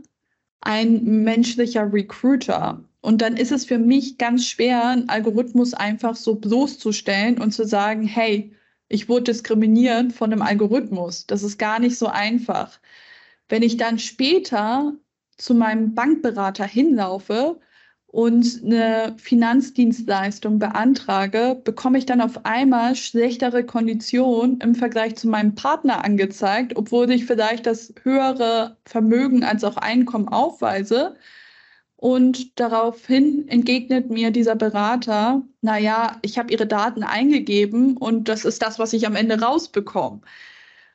ein 0.62 1.24
menschlicher 1.24 1.92
Recruiter. 1.92 2.84
Und 3.02 3.22
dann 3.22 3.36
ist 3.36 3.52
es 3.52 3.66
für 3.66 3.80
mich 3.80 4.18
ganz 4.18 4.46
schwer, 4.46 4.86
einen 4.90 5.10
Algorithmus 5.10 5.74
einfach 5.74 6.16
so 6.16 6.36
bloßzustellen 6.36 7.40
und 7.40 7.52
zu 7.52 7.66
sagen, 7.66 8.04
hey, 8.04 8.54
ich 8.88 9.10
wurde 9.10 9.32
diskriminiert 9.32 10.14
von 10.14 10.32
einem 10.32 10.42
Algorithmus. 10.42 11.26
Das 11.26 11.44
ist 11.44 11.58
gar 11.58 11.80
nicht 11.80 11.98
so 11.98 12.08
einfach. 12.08 12.80
Wenn 13.50 13.64
ich 13.64 13.78
dann 13.78 14.00
später 14.00 14.94
zu 15.38 15.56
meinem 15.56 15.96
Bankberater 15.96 16.66
hinlaufe 16.66 17.60
und 18.12 18.62
eine 18.66 19.16
Finanzdienstleistung 19.18 20.60
beantrage, 20.60 21.60
bekomme 21.64 21.98
ich 21.98 22.06
dann 22.06 22.20
auf 22.20 22.46
einmal 22.46 22.96
schlechtere 22.96 23.66
Konditionen 23.66 24.60
im 24.60 24.76
Vergleich 24.76 25.16
zu 25.16 25.30
meinem 25.30 25.56
Partner 25.56 26.04
angezeigt, 26.04 26.76
obwohl 26.76 27.10
ich 27.12 27.26
vielleicht 27.26 27.66
das 27.66 27.94
höhere 28.04 28.76
Vermögen 28.86 29.46
als 29.46 29.64
auch 29.64 29.78
Einkommen 29.78 30.28
aufweise. 30.28 31.16
Und 31.96 32.60
daraufhin 32.60 33.48
entgegnet 33.48 34.10
mir 34.10 34.32
dieser 34.32 34.56
Berater, 34.56 35.44
naja, 35.62 36.18
ich 36.22 36.38
habe 36.38 36.52
Ihre 36.52 36.68
Daten 36.68 37.04
eingegeben 37.04 37.96
und 37.96 38.28
das 38.28 38.44
ist 38.44 38.62
das, 38.62 38.78
was 38.78 38.92
ich 38.92 39.08
am 39.08 39.16
Ende 39.16 39.40
rausbekomme. 39.40 40.22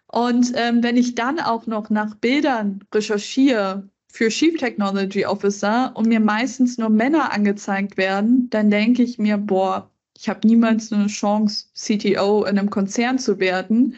Und 0.08 0.52
ähm, 0.54 0.82
wenn 0.82 0.96
ich 0.98 1.14
dann 1.14 1.40
auch 1.40 1.66
noch 1.66 1.90
nach 1.90 2.14
Bildern 2.16 2.84
recherchiere, 2.94 3.88
für 4.16 4.30
Chief 4.30 4.56
Technology 4.56 5.26
Officer 5.26 5.92
und 5.94 6.08
mir 6.08 6.20
meistens 6.20 6.78
nur 6.78 6.88
Männer 6.88 7.32
angezeigt 7.32 7.98
werden, 7.98 8.48
dann 8.48 8.70
denke 8.70 9.02
ich 9.02 9.18
mir, 9.18 9.36
boah, 9.36 9.90
ich 10.16 10.30
habe 10.30 10.46
niemals 10.46 10.90
eine 10.90 11.08
Chance, 11.08 11.66
CTO 11.74 12.44
in 12.44 12.58
einem 12.58 12.70
Konzern 12.70 13.18
zu 13.18 13.38
werden. 13.38 13.94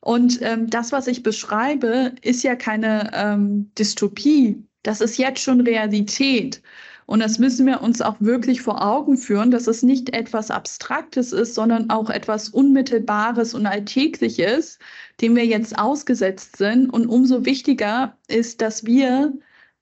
Und 0.00 0.40
ähm, 0.42 0.68
das, 0.68 0.92
was 0.92 1.06
ich 1.06 1.22
beschreibe, 1.22 2.12
ist 2.20 2.42
ja 2.42 2.54
keine 2.54 3.10
ähm, 3.14 3.70
Dystopie. 3.78 4.62
Das 4.82 5.00
ist 5.00 5.16
jetzt 5.16 5.40
schon 5.40 5.62
Realität. 5.62 6.62
Und 7.10 7.18
das 7.18 7.40
müssen 7.40 7.66
wir 7.66 7.82
uns 7.82 8.00
auch 8.00 8.14
wirklich 8.20 8.62
vor 8.62 8.86
Augen 8.86 9.16
führen, 9.16 9.50
dass 9.50 9.66
es 9.66 9.82
nicht 9.82 10.14
etwas 10.14 10.48
Abstraktes 10.52 11.32
ist, 11.32 11.56
sondern 11.56 11.90
auch 11.90 12.08
etwas 12.08 12.50
Unmittelbares 12.50 13.52
und 13.52 13.66
Alltägliches, 13.66 14.78
dem 15.20 15.34
wir 15.34 15.44
jetzt 15.44 15.76
ausgesetzt 15.76 16.56
sind. 16.56 16.88
Und 16.88 17.08
umso 17.08 17.44
wichtiger 17.44 18.16
ist, 18.28 18.62
dass 18.62 18.86
wir 18.86 19.32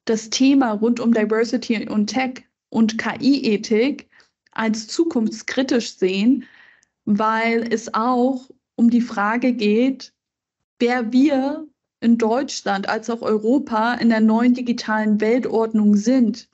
das 0.06 0.30
Thema 0.30 0.70
rund 0.70 1.00
um 1.00 1.12
Diversity 1.12 1.86
und 1.86 2.06
Tech 2.06 2.44
und 2.70 2.96
KI-Ethik 2.96 4.08
als 4.52 4.86
zukunftskritisch 4.86 5.98
sehen, 5.98 6.46
weil 7.04 7.70
es 7.70 7.92
auch 7.92 8.48
um 8.74 8.88
die 8.88 9.02
Frage 9.02 9.52
geht, 9.52 10.14
wer 10.78 11.12
wir 11.12 11.66
in 12.00 12.16
Deutschland 12.16 12.88
als 12.88 13.10
auch 13.10 13.20
Europa 13.20 13.92
in 13.96 14.08
der 14.08 14.20
neuen 14.20 14.54
digitalen 14.54 15.20
Weltordnung 15.20 15.94
sind. 15.94 16.47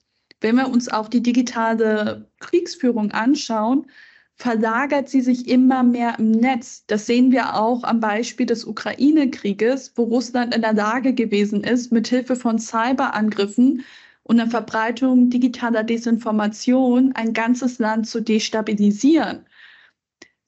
Wenn 0.44 0.56
wir 0.56 0.68
uns 0.68 0.90
auch 0.90 1.08
die 1.08 1.22
digitale 1.22 2.28
Kriegsführung 2.38 3.12
anschauen, 3.12 3.86
verlagert 4.34 5.08
sie 5.08 5.22
sich 5.22 5.48
immer 5.48 5.82
mehr 5.82 6.18
im 6.18 6.32
Netz. 6.32 6.84
Das 6.86 7.06
sehen 7.06 7.32
wir 7.32 7.54
auch 7.54 7.82
am 7.82 7.98
Beispiel 7.98 8.44
des 8.44 8.66
Ukraine-Krieges, 8.66 9.94
wo 9.96 10.02
Russland 10.02 10.54
in 10.54 10.60
der 10.60 10.74
Lage 10.74 11.14
gewesen 11.14 11.64
ist, 11.64 11.92
mithilfe 11.92 12.36
von 12.36 12.58
Cyberangriffen 12.58 13.86
und 14.22 14.36
der 14.36 14.48
Verbreitung 14.48 15.30
digitaler 15.30 15.82
Desinformation 15.82 17.12
ein 17.14 17.32
ganzes 17.32 17.78
Land 17.78 18.06
zu 18.06 18.20
destabilisieren. 18.20 19.46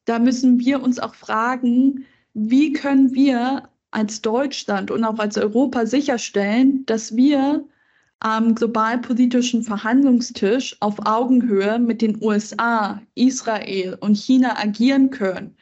Da 0.05 0.19
müssen 0.19 0.61
wir 0.61 0.83
uns 0.83 0.99
auch 0.99 1.15
fragen, 1.15 2.05
wie 2.35 2.75
können 2.75 3.15
wir 3.15 3.71
als 3.93 4.21
Deutschland 4.21 4.91
und 4.91 5.05
auch 5.05 5.19
als 5.19 5.39
Europa 5.39 5.87
sicherstellen, 5.87 6.85
dass 6.85 7.17
wir 7.17 7.65
am 8.21 8.55
globalpolitischen 8.55 9.63
Verhandlungstisch 9.63 10.77
auf 10.81 10.95
Augenhöhe 11.05 11.79
mit 11.79 12.03
den 12.03 12.23
USA, 12.23 13.03
Israel 13.15 13.97
und 14.01 14.17
China 14.17 14.59
agieren 14.59 15.11
können. 15.11 15.57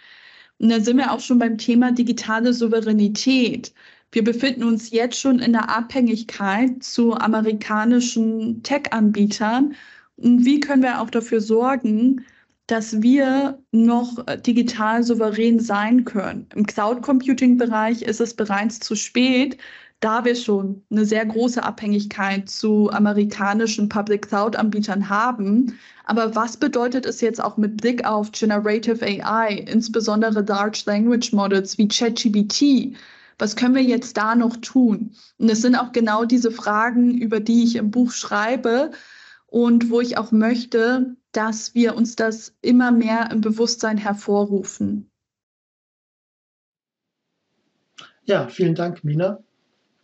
Und 0.59 0.69
da 0.71 0.81
sind 0.81 0.99
wir 0.99 1.13
auch 1.13 1.21
schon 1.21 1.39
beim 1.39 1.59
Thema 1.59 1.93
digitale 1.93 2.53
Souveränität. 2.55 3.75
Wir 4.13 4.23
befinden 4.23 4.63
uns 4.63 4.91
jetzt 4.91 5.19
schon 5.19 5.41
in 5.41 5.53
der 5.53 5.69
Abhängigkeit 5.77 6.83
zu 6.83 7.15
amerikanischen 7.15 8.63
Tech-Anbietern. 8.63 9.75
Und 10.17 10.45
wie 10.45 10.61
können 10.61 10.83
wir 10.83 11.01
auch 11.01 11.11
dafür 11.11 11.41
sorgen, 11.41 12.25
dass 12.69 13.03
wir 13.03 13.59
noch 13.73 14.25
digital 14.47 15.03
souverän 15.03 15.59
sein 15.59 16.05
können? 16.05 16.47
Im 16.55 16.65
Cloud 16.65 17.03
Computing-Bereich 17.03 18.03
ist 18.03 18.21
es 18.21 18.35
bereits 18.35 18.79
zu 18.79 18.95
spät, 18.95 19.59
da 20.01 20.25
wir 20.25 20.37
schon 20.37 20.85
eine 20.91 21.05
sehr 21.05 21.25
große 21.25 21.63
Abhängigkeit 21.63 22.49
zu 22.49 22.91
amerikanischen 22.91 23.89
Public 23.89 24.29
Cloud-Anbietern 24.29 25.09
haben. 25.09 25.79
Aber 26.05 26.35
was 26.35 26.57
bedeutet 26.57 27.07
es 27.07 27.21
jetzt 27.21 27.43
auch 27.43 27.57
mit 27.57 27.79
Blick 27.79 28.05
auf 28.05 28.31
Generative 28.33 29.03
AI, 29.03 29.65
insbesondere 29.67 30.43
Large 30.43 30.83
Language 30.87 31.33
Models 31.33 31.79
wie 31.79 31.89
ChatGPT? 31.89 32.97
Was 33.39 33.57
können 33.57 33.75
wir 33.75 33.83
jetzt 33.83 34.17
da 34.17 34.35
noch 34.35 34.57
tun? 34.59 35.13
Und 35.39 35.49
es 35.49 35.63
sind 35.63 35.77
auch 35.77 35.93
genau 35.93 36.25
diese 36.25 36.51
Fragen, 36.51 37.17
über 37.17 37.41
die 37.41 37.65
ich 37.65 37.77
im 37.77 37.91
Buch 37.91 38.13
schreibe 38.13 38.93
und 39.47 39.91
wo 39.91 40.01
ich 40.01 40.19
auch 40.19 40.33
möchte, 40.33 41.17
dass 41.33 41.75
wir 41.75 41.97
uns 41.97 42.17
das 42.17 42.55
immer 42.61 42.93
mehr 42.93 43.31
im 43.31 43.41
Bewusstsein 43.41 43.99
hervorrufen. 43.99 45.11
Ja, 48.25 48.49
vielen 48.49 48.75
Dank, 48.75 49.05
Mina. 49.05 49.44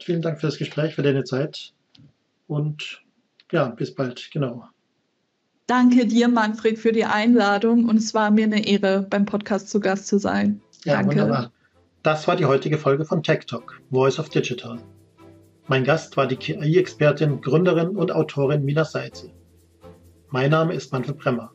Vielen 0.02 0.22
Dank 0.22 0.40
für 0.40 0.46
das 0.46 0.58
Gespräch, 0.58 0.94
für 0.94 1.02
deine 1.02 1.24
Zeit 1.24 1.72
und 2.46 3.02
ja, 3.52 3.68
bis 3.68 3.94
bald, 3.94 4.30
genau. 4.32 4.64
Danke 5.66 6.06
dir, 6.06 6.28
Manfred, 6.28 6.78
für 6.78 6.92
die 6.92 7.04
Einladung 7.04 7.88
und 7.88 7.96
es 7.96 8.12
war 8.12 8.30
mir 8.30 8.44
eine 8.44 8.66
Ehre, 8.66 9.06
beim 9.08 9.24
Podcast 9.24 9.70
zu 9.70 9.78
Gast 9.78 10.08
zu 10.08 10.18
sein. 10.18 10.60
Ja, 10.84 10.94
Danke. 10.94 11.12
wunderbar. 11.12 11.52
Das 12.02 12.26
war 12.26 12.34
die 12.34 12.46
heutige 12.46 12.78
Folge 12.78 13.04
von 13.04 13.22
Tech 13.22 13.44
Talk, 13.46 13.80
Voice 13.90 14.18
of 14.18 14.30
Digital. 14.30 14.78
Mein 15.68 15.84
Gast 15.84 16.16
war 16.16 16.26
die 16.26 16.36
KI-Expertin, 16.36 17.40
Gründerin 17.40 17.90
und 17.90 18.10
Autorin 18.10 18.64
Mina 18.64 18.84
Seitze. 18.84 19.30
Mein 20.30 20.50
Name 20.50 20.74
ist 20.74 20.92
Manfred 20.92 21.18
Bremmer. 21.18 21.52